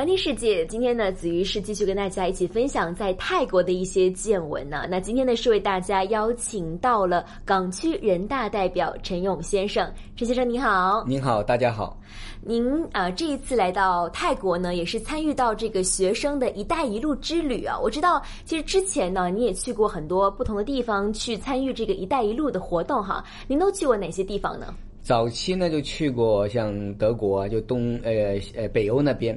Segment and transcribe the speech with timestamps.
[0.00, 4.86] 环听世界，今天呢，子瑜是继续跟大家一起分享在泰国的一些见闻呢。
[4.88, 9.92] 那今天呢，是为大家邀请到了港区人大代表陈勇先生。
[10.16, 12.00] 陈先生您好，您好，大家好。
[12.40, 17.78] 您啊，这一次来到泰国呢，也是参与到这个学生的一带一路之旅啊。
[17.78, 23.22] 我知道，其实之前呢，你也去过很多不同的地方去参与这个一带一路的活动哈。
[23.46, 24.74] 您都去过哪些地方呢？
[25.02, 29.36] 早期呢，就去过像德国，就东呃呃北欧那边，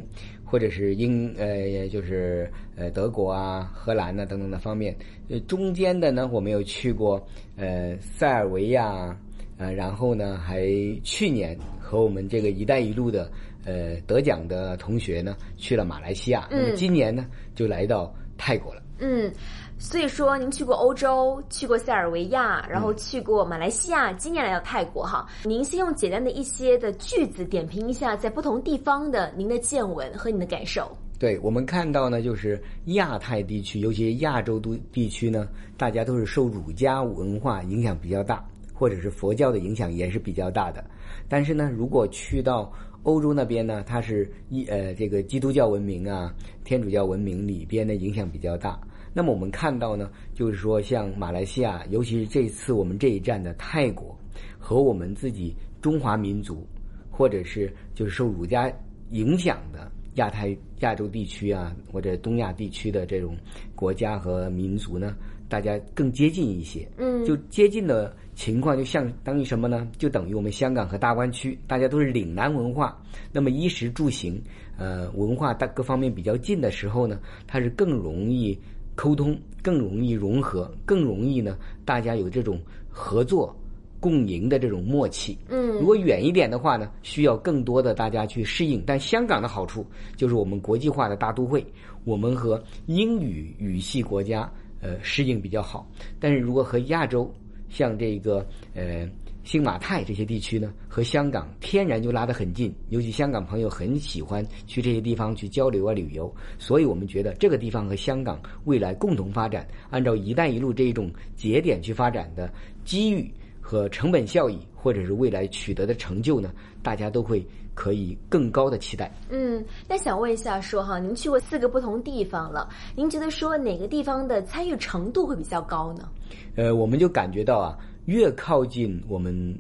[0.54, 4.96] 或者是英呃就是呃德国啊、荷兰呐等等的方面。
[5.28, 7.20] 呃，中间的呢，我们有去过
[7.58, 9.18] 呃塞尔维亚，
[9.58, 10.70] 呃，然后呢，还
[11.04, 13.32] 去年和我们这个“一带一路”的
[13.66, 16.48] 呃得奖的同学呢，去了马来西亚。
[16.52, 18.83] 那么今年呢，就来到泰国了。
[19.00, 19.32] 嗯。
[19.80, 25.28] 所以说，您去过欧洲，去过塞尔维亚，然后去过马来西亚，今年来到泰国哈。
[25.44, 30.90] 您先用简单的一些的句子点评一下，在不同地方的您的见闻和你的感受。
[31.20, 40.82] 对我们看到呢，就是亚太地区，尤其是亚洲都地区呢，大家都是受儒家文化影响比较大，或者是佛教的影响也是比较大的。
[41.28, 42.72] 但是呢，如果去到
[43.04, 48.80] 欧洲那边呢，它是一呃这个基督教文明啊、天主教文明里边的影响比较大。
[49.14, 54.18] 那么我们看到呢，就是说像马来西亚，尤其是这次我们这一站的泰国，
[54.58, 56.66] 和我们自己中华民族，
[57.12, 58.72] 或者是就是受儒家
[59.12, 63.38] 影响的亚太亚洲地区啊，或者东亚地区的这种
[63.76, 65.16] 国家和民族呢，
[65.54, 66.88] 大家更接近一些。
[66.98, 69.88] 嗯，就接近的情况，就相当于什么呢？
[70.00, 73.00] 就等于我们香港和大湾区，大家都是岭南文化，
[73.32, 74.42] 那么衣食住行，
[74.80, 78.58] 呃，文化大各方面比较近的时候呢，它是更容易。
[78.96, 83.52] 沟通更容易融合，更容易呢，大家有这种合作、
[84.00, 85.36] 共赢的这种默契。
[85.50, 88.84] 嗯，如果远一点的话呢，需要更多的大家去适应。
[88.86, 89.84] 但香港的好处
[90.16, 91.66] 就是我们国际化的大都会，
[92.04, 94.48] 我们和英语语系国家
[94.84, 95.90] 呃适应比较好。
[96.20, 97.34] 但是如果和亚洲
[97.70, 98.46] 像这个
[98.76, 99.10] 呃。
[99.46, 112.50] 新马泰这些地区呢，和香港天然就拉得很近，尤其香港朋友很喜欢去这些地方去交流啊旅游，所以我们觉得这个地方和香港未来共同发展，按照“一带一路”这一种节点去发展的
[112.86, 113.30] 机遇
[113.60, 116.50] 和成本效益，或者是未来取得的成就呢，
[116.82, 119.12] 大家都会可以更高的期待。
[119.30, 126.10] 嗯，那想问一下，说哈，您去过四个不同地方了，您觉得说哪个地方的参与程度会比较高呢？
[126.56, 127.78] 呃，我们就感觉到啊。
[128.06, 129.58] 越靠近我们，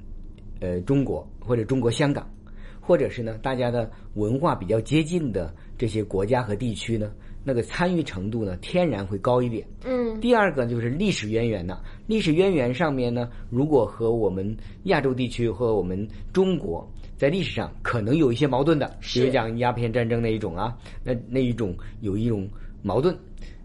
[0.59, 2.29] 呃，中国或者中国香港，
[2.81, 7.09] 或者是呢，大家的文化比较接近的这些国家和地区呢，
[7.41, 9.65] 那个参与程度呢，天然会高一点。
[9.85, 10.19] 嗯。
[10.19, 14.53] 第二个就是历史渊源呢，历史渊源上面呢，如果和我们
[14.83, 16.85] 亚洲地区和我们中国
[17.17, 22.47] 在历史上可能有一些矛盾的，比如讲鸦片战争那一种啊，那那一种有一种
[22.81, 23.15] 矛盾，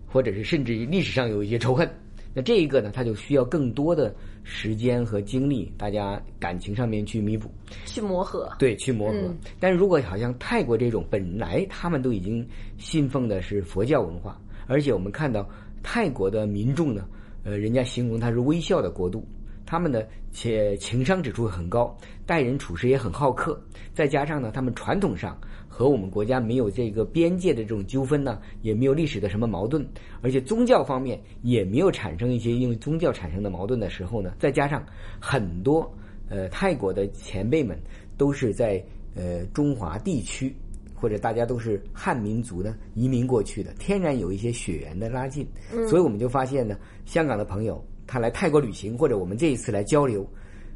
[0.06, 1.88] 或者是甚至于历史上有一些仇恨。
[2.34, 4.14] 那这一个呢，它就需要更多的
[4.44, 7.50] 时间和精力，大家感情上面去弥补、
[7.86, 8.48] 去磨合。
[8.58, 9.34] 对，去磨合。
[9.58, 15.48] 但是如果好像泰国这种，本来他们都已经信奉的是佛教文化，而且我们看到
[15.82, 17.08] 泰国的民众呢，
[17.44, 19.26] 呃，人家形容它是微笑的国度，
[19.68, 23.62] 他们的且情商指数很高，待人处事也很好客，
[23.92, 25.38] 再加上呢，他们传统上。
[25.70, 29.86] 和我们国家没有这个边界的这种纠纷呢，也没有历史的什么矛盾，
[30.22, 34.84] 而且宗教方面也没有产生一些因为宗教产生的矛盾的时候呢，再加上
[35.20, 35.88] 很多
[36.28, 37.78] 呃泰国的前辈们
[38.16, 40.52] 都是在呃中华地区
[40.94, 45.46] 或者大家都是汉民族呢移民过去的，天然有一些血缘的拉近，
[45.88, 50.28] 所以我们就发现呢，香港的朋友他来泰国旅行或者我们这一次来交流。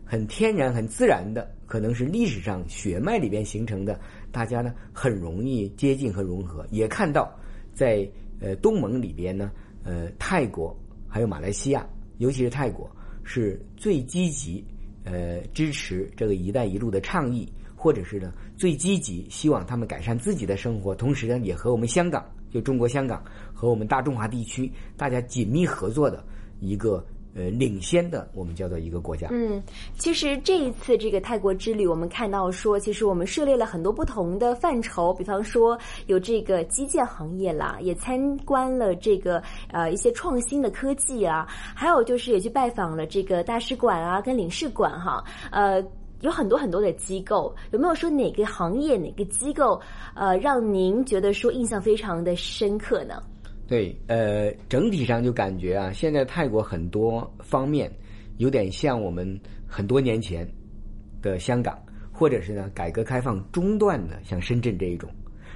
[0.04, 3.98] 很天然、很自然的，可能是历史上血脉里边形成的，
[4.30, 6.66] 大家呢很容易接近和融合。
[6.70, 7.34] 也看到，
[7.72, 8.06] 在
[8.38, 9.50] 呃东盟里边呢，
[9.84, 10.78] 呃泰国
[11.08, 11.88] 还有马来西亚，
[12.18, 12.90] 尤其是泰国
[13.22, 14.62] 是最积极
[15.04, 23.24] 呃支持这个“一带一路”的倡议，或者是呢最积极希望他们改善自己的生活，同时呢也和我们香港，就中国香港
[23.54, 26.22] 和我们大中华地区大家紧密合作的
[26.60, 27.02] 一个。
[27.34, 29.28] 呃，领先的我们叫做一个国家。
[29.30, 29.62] 嗯，
[29.96, 39.42] 其实这一次这个泰国之旅，我们看到说，其实我们涉猎了很多不同的范畴，比方说有这个基建行业啦，也参观了这个
[39.72, 45.82] 呃一些创新的科技啊，还有就是也去拜访了这个大使馆啊跟领事馆哈，呃，
[46.20, 49.80] 有很多很多的机构，有没有说哪个行业哪个机构
[50.14, 53.22] 呃让您觉得说印象非常的深刻呢？
[53.72, 57.90] 对，呃，整体上就感觉啊，现在泰国很多方面
[58.36, 60.46] 有点像我们很多年前
[61.22, 61.82] 的香港，
[62.12, 65.08] 或者是呢改革开放中段的像深圳这一种。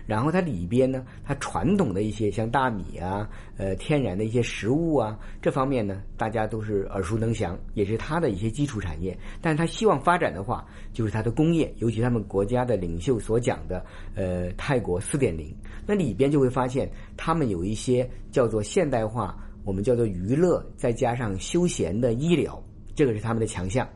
[0.07, 9.17] 然后它里边呢，它传统的一些像大米啊、呃天然的一些食物啊，这方面呢，大家都是耳熟能详，也是它的一些基础产业。
[9.41, 15.55] 但是它希望发展的话，就是它的工业，尤其他们国家的领袖所讲的，呃，泰国四点零。
[15.87, 22.63] 那里边就会发现，他们有一些叫做现代化，我们叫做娱乐，再加上休闲的医疗，
[22.95, 23.89] 这个是他们的强项。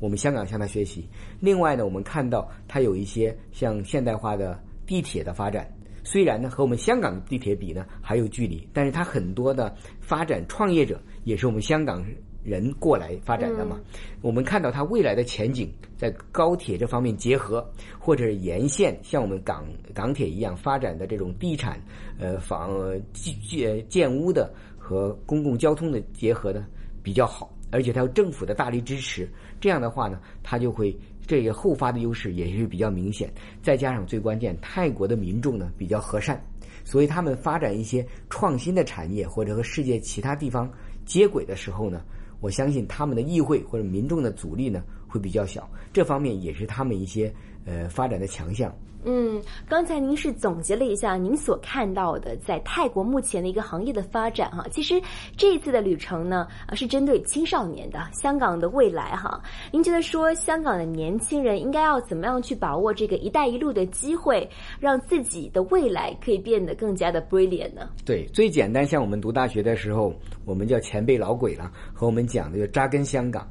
[0.00, 1.08] 我们香港向他学习。
[1.40, 4.56] 另外呢，我们看到它有一些像现代化的
[4.88, 5.70] 地铁的发展，
[6.02, 12.02] 虽然呢和我们香港地铁比呢还有距离，但是它很多的发展创业者也是我们香港
[12.42, 13.78] 人过来发展的嘛。
[14.22, 21.78] 我们看到它未来的前景，在高铁这方面结合，或者是沿线像我们港港铁一样发展的这种地产、
[22.18, 22.72] 呃房
[23.12, 26.66] 建建建屋的和公共交通的结合呢
[27.02, 27.54] 比较好。
[27.70, 29.28] 而且它有政府的大力支持，
[29.60, 30.96] 这样的话呢，它就会
[31.28, 33.30] 这个后发的优势也是比较明显。
[33.62, 36.42] 再加上最关键，泰国的民众呢比较和善，
[36.84, 40.68] 所以他们发展一些创新的产业或者和世界其他地方
[41.04, 42.02] 接轨的时候呢，
[42.40, 45.68] 我相信他们的议会或者民众的阻力呢会比较小。
[45.92, 47.32] 这方面也是他们一些
[47.68, 48.74] 呃发展的强项。
[49.04, 54.66] 嗯，刚才您是总结了一下您所看到的在泰国目前的一个行业的发展哈。
[54.72, 55.00] 其实
[55.36, 59.40] 这一次的旅程呢，啊是针对青少年的香港的未来哈。
[59.70, 64.46] 您觉得说香港的年轻人应该要怎么样去把握这个“一带一路”的机会，
[64.80, 67.88] 让自己的未来可以变得更加的 brilliant 呢？
[68.04, 70.12] 对，最简单，像我们读大学的时候，
[70.44, 73.48] 我们叫前辈老鬼了，和我们讲的就扎根香港。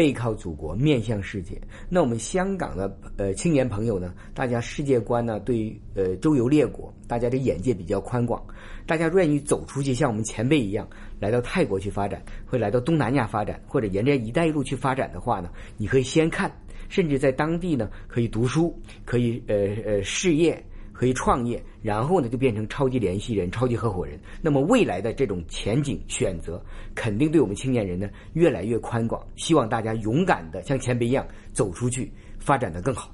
[0.00, 1.60] 背靠祖国，面向世界。
[1.90, 4.14] 那我们香港的呃青年朋友呢？
[4.32, 5.38] 大家世界观呢？
[5.40, 8.42] 对于呃周游列国，大家的眼界比较宽广，
[8.86, 10.88] 大家愿意走出去，像我们前辈一样，
[11.18, 15.50] 来到泰国去发展，会来到东南亚发展，或者沿着“一带一路”去发展的话呢？
[15.76, 16.50] 你可以先看，
[16.88, 18.74] 甚至在当地呢可以读书，
[19.04, 19.54] 可以呃
[19.84, 20.64] 呃事业。
[21.00, 24.20] 可以创业，然后呢就变成超级联系人、超级合伙人。
[24.42, 26.62] 那么未来的这种前景选择，
[26.94, 29.26] 肯定对我们青年人呢越来越宽广。
[29.34, 33.10] 希望大家勇敢的像前辈一样走出去，发展的更好。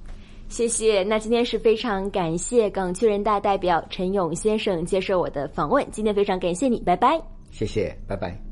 [0.49, 1.05] 谢谢。
[1.05, 5.87] 那今天是非常感谢港区人大代表陈勇先生接受我的访问。
[5.93, 7.23] 今天非常感谢你，拜拜。
[7.53, 8.46] 谢谢，拜拜。